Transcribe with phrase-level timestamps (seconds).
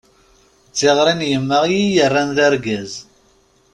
[0.69, 2.93] D tiɣri n yemma, i yi-erran d argaz.